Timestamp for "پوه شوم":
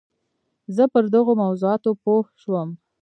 2.03-2.69